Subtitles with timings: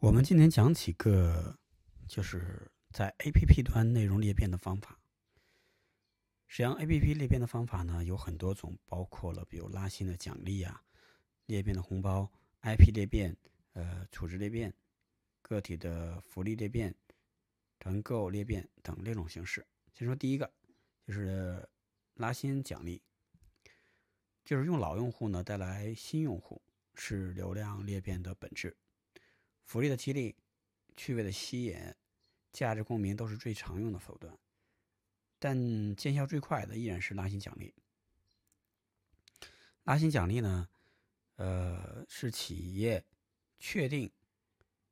[0.00, 1.58] 我们今天讲几个，
[2.06, 4.96] 就是在 APP 端内容裂变的方法。
[6.46, 10.80] 实际上，APP 裂变的方法呢有很多种，包括了比如拉新的奖励啊、
[11.46, 12.30] 裂变的红包、
[12.62, 13.36] IP 裂变、
[13.72, 14.72] 呃储值裂变、
[15.42, 16.94] 个体的福利裂变、
[17.80, 19.66] 团购裂变等六种形式。
[19.92, 20.48] 先说第一个，
[21.08, 21.68] 就是
[22.14, 23.02] 拉新奖励，
[24.44, 26.62] 就是用老用户呢带来新用户，
[26.94, 28.76] 是流量裂变的本质。
[29.68, 30.34] 福利的激励、
[30.96, 31.76] 趣味的吸引、
[32.54, 34.34] 价值共鸣都是最常用的手段，
[35.38, 37.74] 但见效最快的依然是拉新奖励。
[39.84, 40.66] 拉新奖励呢，
[41.36, 43.04] 呃，是企业
[43.58, 44.10] 确定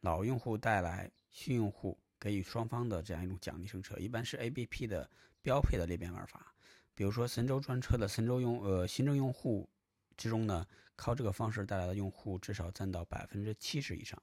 [0.00, 5.10] 老用户带来新用户，给予双方的这样一种奖励政策，一般是 APP 的
[5.40, 6.54] 标配的裂变玩法。
[6.94, 9.66] 比如说神州专车的神州用呃新增用户
[10.14, 14.22] 之中呢，靠这个方式带来的用户至少占到百分之七十以上。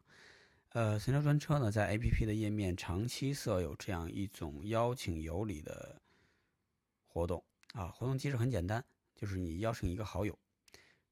[0.76, 6.02] 呃，神州专车呢，在 APP 的页面长期设有这样一种邀请有礼的
[7.08, 7.88] 活动啊。
[7.88, 8.84] 活动机制很简单，
[9.16, 10.38] 就是你邀请一个好友，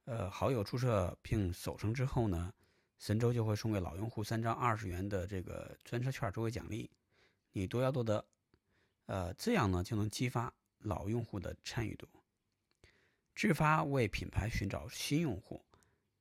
[0.04, 2.54] 呃，好友注册并首成之后呢，
[3.00, 6.92] 神州就会送给老用户三张二十元的这个专车券作为奖励，
[7.54, 8.26] 你多要多得，
[9.06, 12.06] 呃，这样呢就能激发老用户的参与度，
[13.34, 15.64] 自发为品牌寻找新用户，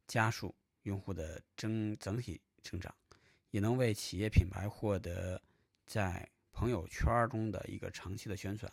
[0.07, 2.95] 加速用户的增整体增长。
[3.53, 5.41] 也能为企业品牌获得
[5.87, 8.73] 在朋友圈中的一个长期的宣传，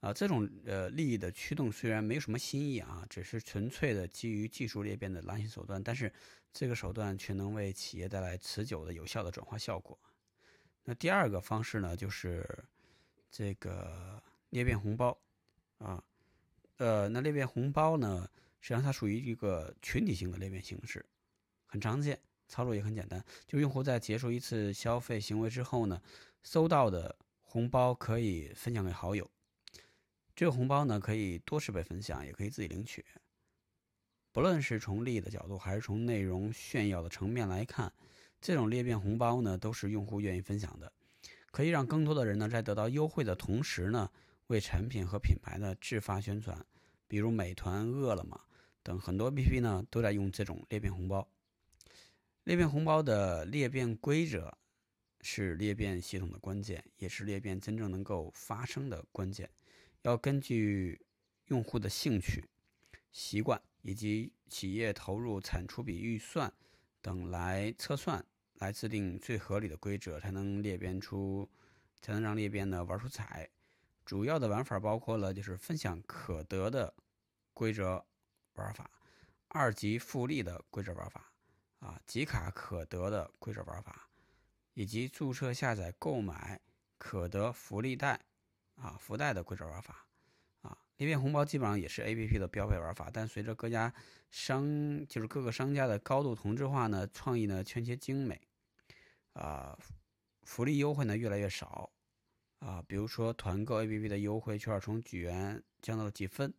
[0.00, 6.12] 啊，这种呃利益的驱动虽然没有什么新意啊，只是纯粹的基于技术裂变的拉新手段，但是
[6.52, 9.98] 这个手段却能为企业带来持久的有效的转化效果。
[10.84, 12.46] 那第二个方式呢，就是
[13.30, 15.18] 这个裂变红包，
[15.78, 16.02] 啊，
[16.76, 18.28] 呃，那裂变红包呢，
[18.60, 21.04] 实际上它属于一个群体性的裂变形式，
[21.66, 22.18] 很常见。
[22.48, 26.00] 操作也很简单，就用户在结束一次消费行为之后呢，
[26.42, 29.30] 收到的红包可以分享给好友。
[30.34, 33.04] 这个红包呢，可以多次被分享，也可以自己领取。
[34.32, 37.92] 不论是从利益的角度，还是从内容炫耀的层面来看，
[38.40, 40.92] 这种裂变红包呢，都是用户愿意分享的，
[41.50, 44.08] 可以让更多的人呢，在得到优惠的同时呢，
[44.46, 46.64] 为产品和品牌呢自发宣传。
[47.08, 48.38] 比如美团、饿了么
[48.82, 51.26] 等很多 APP 呢，都在用这种裂变红包。
[52.48, 54.56] 裂变红包的裂变规则
[55.20, 59.50] 是裂变系统的关键，也是裂变真正能够发生的关键。
[60.00, 60.98] 要根据
[61.48, 62.42] 用户的兴趣、
[63.12, 66.50] 习惯以及企业投入产出比预算
[67.02, 71.46] 等来测算，来制定最合理的规则，才能裂变出，
[72.00, 73.46] 才能让裂变呢玩出彩。
[74.06, 76.94] 主要的玩法包括了就是分享可得的
[77.52, 78.02] 规则
[78.54, 78.90] 玩法，
[79.48, 81.27] 二级复利的规则玩法。
[81.80, 84.08] 啊，集卡可得的规则玩法，
[84.74, 86.60] 以及注册下载购买
[86.98, 88.20] 可得福利袋
[88.74, 90.04] 啊福袋的规则玩法
[90.62, 93.94] 啊，裂变红包基本上也是 A P P 的标配玩法，但随着各家
[94.30, 98.40] 商就是各个商家的高度同质化呢，创意呢欠缺精美
[99.34, 99.78] 啊，
[100.42, 101.88] 福利优惠呢越来越少
[102.58, 106.52] 啊，比如说团购 A P P 的优惠券从几元降到了几分，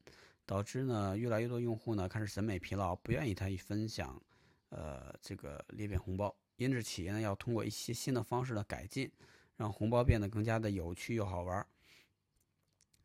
[0.46, 4.22] 导致呢越来越多用户呢开始审美疲劳，不愿意参与分享。
[4.70, 9.12] 呃，这个裂变红包，因此企业呢要通过一些新的方式的改进，
[9.58, 11.66] 让红包变得更加的有趣又好玩。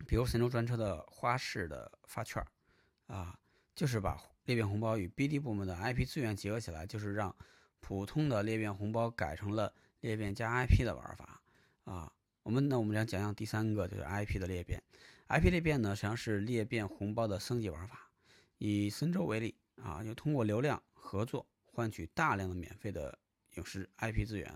[0.07, 2.45] 比如神州专车的花式的发券
[3.07, 3.37] 啊，
[3.73, 7.35] 就是把裂变红包与 BD 部门的 IP 资源结合起来，就是让
[7.79, 11.41] 普通的裂变红包改成了裂变加 IP 的玩法
[11.85, 12.11] 啊。
[12.43, 14.83] 我们呢，我们来讲讲第三个，就是 IP 的裂变。
[15.29, 18.11] IP 裂变呢，实际上是裂变红包的升级玩法。
[18.59, 21.47] 以神州为例啊，就通过流量合作。
[21.75, 23.19] 换取大量的免费的
[23.55, 24.49] 影视 IP 资源，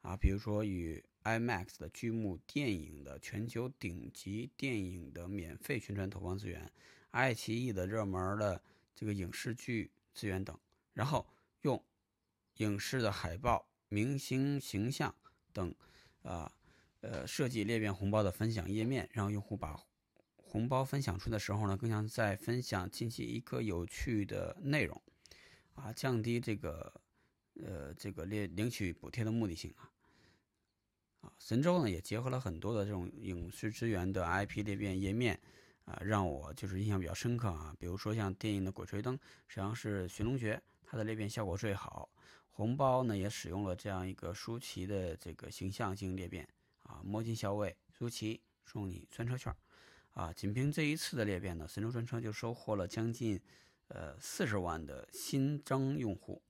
[0.00, 6.70] 啊，比如说与 IMAX 的剧目电影的全球顶级电影的免费宣传投放资源，
[7.10, 8.62] 爱奇艺的热门的
[8.94, 10.56] 这个影视剧资源等，
[10.94, 11.26] 然后
[11.62, 11.84] 用
[12.58, 15.12] 影视的海报、明星形象
[15.52, 15.74] 等，
[16.22, 16.52] 啊，
[17.00, 19.76] 呃，设计裂变红包的分享页面，让用户把
[20.36, 25.02] 红包分享出的时候呢，更像在分享近期一个有趣的内容。
[25.74, 26.92] 啊，降低这个，
[27.64, 29.90] 呃，这个领领取补贴的目的性啊。
[31.22, 35.40] 啊，神州呢也结合了很多的这种影视资源的 IP 裂变页面
[35.84, 37.74] 啊，让我就是印象比较深刻啊。
[37.78, 39.16] 比如说像电影的《鬼吹灯》，
[39.48, 42.08] 实际上是寻龙诀，它的裂变效果最好。
[42.50, 46.46] 红包呢也使用了这样一个舒淇的这个形象进行裂变
[46.82, 49.54] 啊，摸金校尉舒淇送你专车券
[50.10, 50.32] 啊。
[50.32, 53.40] 仅凭这一次的裂变呢，神州专车就收获了将近。
[53.94, 56.42] 呃，四十万的新增用户，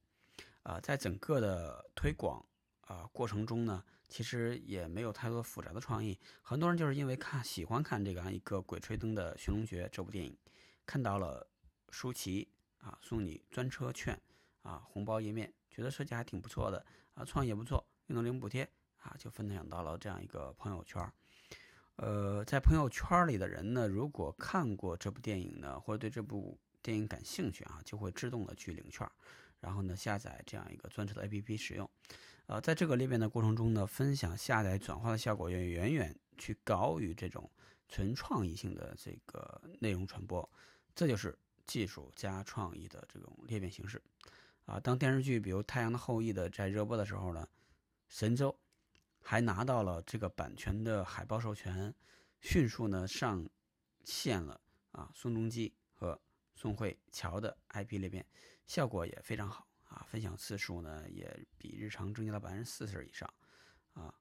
[0.63, 2.45] 啊，在整个的推广
[2.83, 6.17] 啊过程中呢，其实也没有太多复杂的创意。
[6.41, 10.39] 很多人就是因为看喜欢看这样一个《鬼吹灯》的寻龙诀这部电影，
[10.87, 11.45] 看到了
[11.91, 12.49] 舒淇
[12.79, 14.17] 啊送你专车券
[14.63, 21.13] 啊红包页面，觉得设计还挺不错的啊，创意也不错，运动零补贴啊，就分享到了这样一个朋友圈。
[21.97, 29.09] 呃，在朋友圈里的人呢，如果看过这部电影呢，或者对这部电影感兴趣啊，就会自动的去领券，
[29.61, 31.89] 然后呢下载这样一个专车的 APP 使用。
[32.47, 37.49] 呃，在这个裂变的过程中呢，分享下载转化的效果远远远去高于这种
[37.89, 40.47] 纯创意性的这个内容传播。
[40.95, 44.03] 这就是技术加创意的这种裂变形式。
[44.67, 47.49] 啊，当电视剧比如《太阳的后裔》的在热播的时候呢，
[48.09, 48.57] 神州。
[49.25, 51.95] 还拿到了这个版权的海报授权，
[52.41, 53.49] 迅速呢上
[54.03, 55.73] 线了啊，宋仲基
[56.55, 58.25] 宋慧乔的 IP 裂变，
[58.67, 63.33] 效果也非常好啊，分享次数呢也比日常增加了百分之四十以上
[63.95, 64.15] 啊，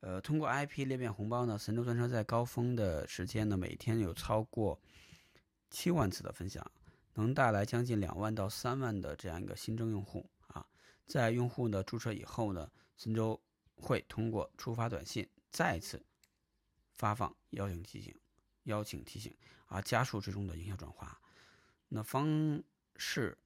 [0.00, 4.80] 呃，通过 IP 裂变红包呢，神州专车在高峰的时间呢，每天有超过
[5.70, 6.64] 七万次的分享，
[7.14, 10.66] 能带来将近两万到三万的这样一个新增用户啊，
[11.06, 13.40] 在用户呢注册以后呢，神州。
[13.82, 16.04] 会通过触发短信再次
[16.92, 18.14] 发放邀请提醒，
[18.64, 19.34] 邀请提醒
[19.64, 21.18] 啊，加速最终的营销转化。
[21.90, 22.62] 那方
[22.96, 23.36] 式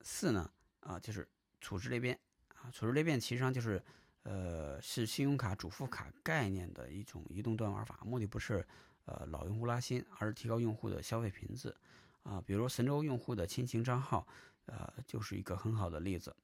[0.00, 0.50] 四呢？
[0.80, 1.28] 啊，就是
[1.60, 2.18] 储值裂变
[2.54, 3.82] 啊，储值裂变其实上就是
[4.22, 8.66] 呃，是信用卡主副卡概念的一种移动端玩法，目的不是
[9.04, 11.76] 呃老用户拉新，而是提高用户的消费频次
[12.22, 12.42] 啊。
[12.44, 14.26] 比如神州用户的亲情账号，
[14.66, 16.34] 呃，就是一个很好的例子。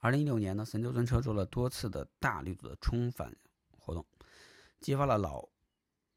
[0.00, 3.34] 二零一六年呢，神州专车做了多次的大力度的冲返
[3.70, 4.04] 活动，
[4.80, 5.48] 激发了老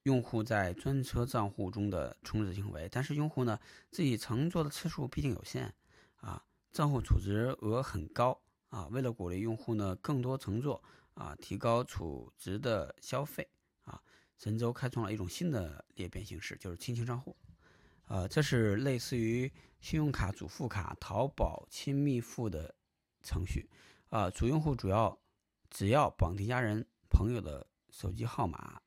[0.03, 2.87] 用户在专车账户中的充值行为。
[2.91, 3.59] 但是用户呢，
[3.89, 5.73] 自己乘坐的次数毕竟有限，
[6.17, 8.87] 啊，账户储值额很高啊。
[8.87, 10.83] 为了鼓励用户呢更多乘坐
[11.13, 13.49] 啊，提高储值的消费
[13.83, 14.01] 啊，
[14.37, 17.35] 神州开创了一种新的裂变形式，就是亲情账户。
[18.07, 22.75] 呃，这是类似于信用卡主副卡、淘宝亲密付的。
[23.23, 23.69] 程序，
[24.09, 25.15] 啊，主用户主要
[25.69, 28.81] 只要绑定家人朋友的手机号码，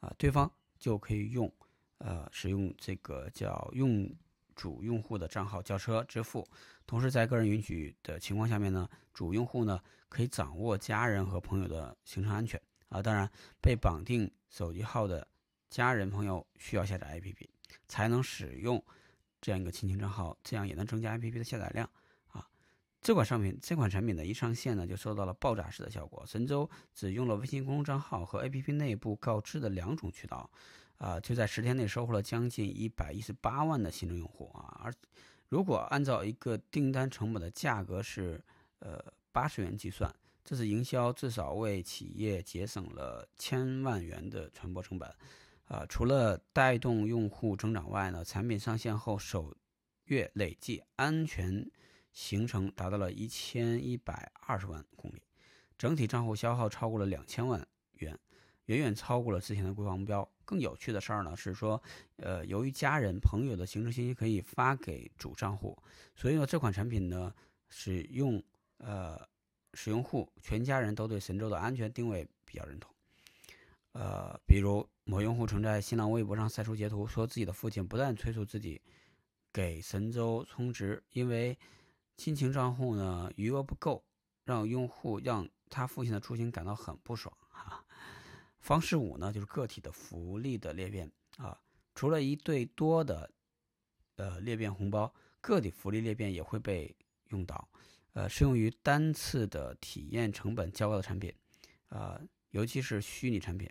[0.00, 1.50] 啊，对方就可以用，
[1.98, 4.10] 呃，使用这个叫用
[4.56, 6.46] 主用户的账号叫车支付。
[6.86, 12.60] 同时，在个人允许的情况下面呢，主用户呢可以掌握家人和朋友的行程安全。
[12.88, 13.30] 啊，当然，
[13.60, 15.26] 被绑定手机号的
[15.68, 17.48] 家人朋友需要下载 APP
[17.86, 18.82] 才能使用
[19.40, 21.88] 这样一个亲情账号，这样也能增加 APP 的下载量。
[23.00, 26.22] 这款商品，这款产品呢，一上线呢，就收到了爆炸式的效果。
[26.26, 30.50] 神州只用了微信公众账号和 APP 内部告知的两种渠道，
[30.98, 34.82] 啊，就在十天内收获了将近一百一十八万的新增用户啊。
[34.84, 34.92] 而
[35.48, 38.38] 如果按照一个订单成本的价格是
[38.80, 40.14] 呃八十元计算，
[40.44, 45.10] 这次营销至少为企业节省了千万元的传播成本。
[45.64, 49.56] 啊，除了带动用户增长外呢，产品上线后首
[50.04, 51.66] 月累计安全。
[52.12, 55.22] 行程达到了一千一百二十万公里，
[55.78, 58.18] 整体账户消耗超过了两千万元，
[58.66, 60.28] 远远超过了之前的规划目标。
[60.44, 61.80] 更有趣的事儿呢是说，
[62.16, 65.80] 呃，由于家人朋友的行程信息可以发给主账户，
[66.16, 67.32] 所以呢这款产品呢
[67.68, 68.42] 使用
[68.78, 69.20] 呃
[69.74, 72.92] 使用户全家人都对神州的安全定位比较认同。
[73.92, 78.82] 呃，比如某用户曾在新浪微博上晒出截图，说自己的父亲不断催促自己
[79.52, 81.56] 给神州充值，因为。
[82.20, 84.04] 亲情账户呢余额不够，
[84.44, 87.82] 让用户让他父亲的出行感到很不爽啊。
[88.58, 91.58] 方式五呢就是个体的福利的裂变啊，
[91.94, 93.32] 除了一对多的
[94.16, 95.10] 呃裂变红包，
[95.40, 96.94] 个体福利裂变也会被
[97.28, 97.66] 用到，
[98.12, 101.34] 呃适用于单次的体验成本较高的产品
[101.88, 103.66] 啊，尤其是虚拟产品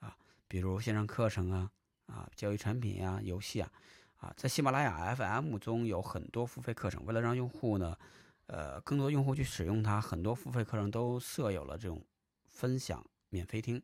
[0.00, 0.14] 啊，
[0.46, 1.70] 比如线上课程啊
[2.04, 3.72] 啊教育产品呀游戏啊。
[4.18, 7.96] 啊，在喜马拉雅 FM 中有很多付费课程，为了让用户呢，
[8.46, 12.04] 呃，更多用户去使用它，很多付费课程都设有了这种
[12.46, 13.80] 分享免费听，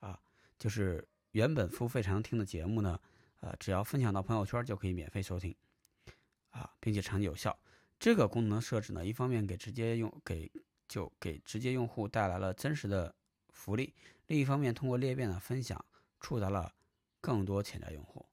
[0.00, 0.18] 啊，
[0.58, 2.98] 就是原本付费才能听的节目呢，
[3.40, 5.54] 呃，只要分享到朋友圈就可以免费收听，
[6.50, 7.56] 啊，并且长期有效。
[7.98, 10.50] 这个功能设置呢，一方面给直接用给
[10.88, 13.14] 就给直接用户带来了真实的
[13.50, 13.94] 福利，
[14.26, 15.82] 另一方面通过裂变的分享
[16.18, 16.74] 触达了
[17.20, 18.26] 更多潜在用户。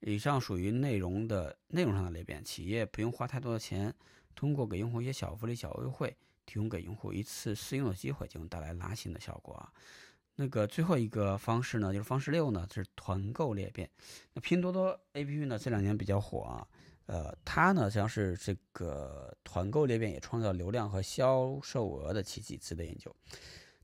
[0.00, 3.92] 以上属于内容的内容上的裂变，企业不用花太多的钱，
[4.34, 9.72] 通过给用户一些小福利、小优惠，提供给用户一次试用的机会，就能带来拉新的效果啊。
[10.36, 13.90] 那个最后一个方式呢，就是方式六呢，是团购裂变。
[14.32, 16.68] 那拼多多 APP 呢，这两年比较火啊，
[17.06, 23.12] 呃，它呢将是这个团购裂变也创造流量和销售额的奇迹，值得研究。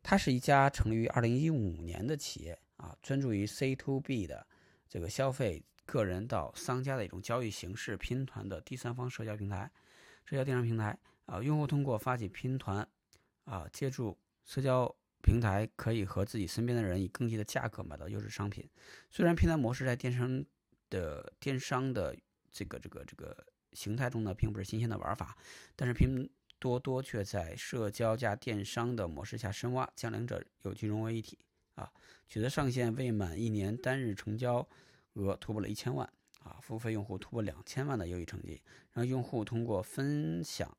[0.01, 4.47] 它是一家成立于二零一五年的企业啊，专注于 C to B 的
[4.89, 9.71] 这个消费个人到商家的一种交易形式拼团的第三方社交平台、
[10.25, 11.43] 社交电商平台啊。
[11.43, 12.87] 用户通过发起拼团
[13.45, 18.69] 啊，借助社交平台可以和自己身边的人以更低的价格买到优质商品。
[19.11, 20.45] 虽然拼团模式在电商
[20.91, 22.17] 的电商的
[22.51, 25.37] 这个这个这个形态中呢，并不是新鲜的玩法，
[25.77, 26.29] 但是拼。
[26.61, 31.37] 多多却在社交加电商的模式下深挖，将两者有机融为一体
[31.75, 31.93] 啊！
[32.27, 34.67] 取得上线未满一年单日成交
[35.15, 36.09] 额突破了一千万
[36.41, 38.61] 啊，付费用户突破两千万的优异成绩，
[38.93, 40.77] 让用户通过分享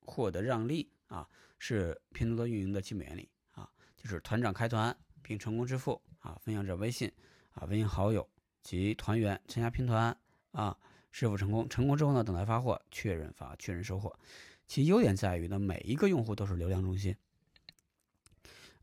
[0.00, 7.12] 获得让利啊，是拼多多运营的基本原理啊，就是团长开团并成功支付啊，分享者微信
[7.52, 8.28] 啊，微信好友
[8.62, 10.16] 及团员参加拼团
[10.52, 10.76] 啊，
[11.10, 14.18] 是否成功，成功之后呢，等待发货，确认发，确认收货。
[14.66, 17.16] 其优点在于呢，每一个用户都是流量中心，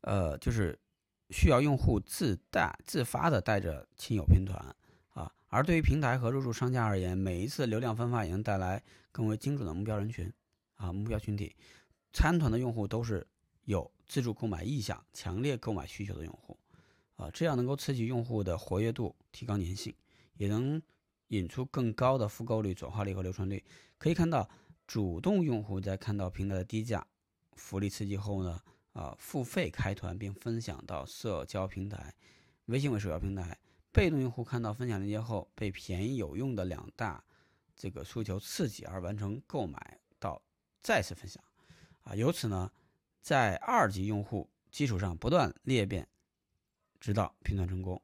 [0.02, 0.78] 呃，就是
[1.36, 4.58] 需要用户自带、自发的带着亲友拼团
[5.10, 5.30] 啊。
[5.50, 10.32] 而对于平台和入驻商家而言，每一次流量分发也能带来更为精准的目标人群
[10.76, 11.54] 啊，目标群体。
[12.14, 13.28] 参团的用户都是
[13.66, 16.58] 有自助购买意向、强烈购买需求的用户
[17.18, 19.94] 啊，这样能够刺激用户的活跃度，提高粘性，
[20.38, 20.82] 也能
[21.28, 23.62] 引出更高的复购率、转化率和流传率。
[23.98, 24.50] 可以看到。
[24.88, 27.08] 主动用户在看到平台的低价、
[27.56, 28.62] 福利刺激后呢，
[28.96, 32.16] 啊，付费开团并分享到社交平台，
[32.66, 33.56] 微信为首要平台。
[33.92, 37.24] 被动用户看到分享链接后，被便宜有用的两大
[37.76, 40.42] 这个诉求刺激而完成购买到
[40.82, 41.44] 再次分享，
[42.04, 42.72] 啊，由此呢，
[43.22, 46.08] 在二级用户基础上不断裂变，
[47.00, 48.02] 直到拼团成功。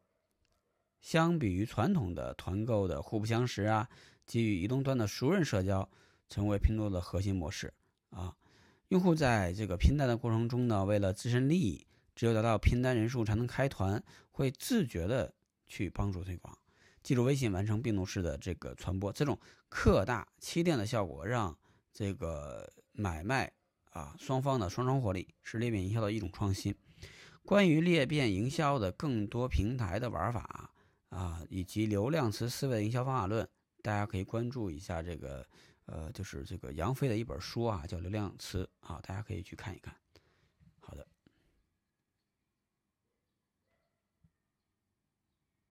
[1.00, 3.90] 相比于传统的团购的互不相识啊，
[4.28, 5.90] 基于移动端的熟人社交。
[6.30, 7.74] 成为拼多多的核心模式
[8.12, 8.34] 啊！
[8.92, 15.34] 用户在这个拼单的过程中呢，为了自身利益，只有达到拼单人数才能开团，会自觉的
[15.66, 16.58] 去帮助推广，
[17.02, 19.10] 记住微信完成病毒式的这个传播。
[19.14, 21.58] 这种扩大欺店的效果，让
[21.94, 23.50] 这个买卖
[23.92, 26.76] 啊双方的双重获利，是裂变营销的一种创新。
[27.46, 30.70] 关于裂变营销的更多平台的玩法
[31.08, 33.48] 啊，以及流量词思维的营销方法论，
[33.82, 35.48] 大家可以关注一下这个。
[35.86, 39.94] 呃，就是这个杨飞的一本书啊，叫《流量词》啊，大家可以去看一看。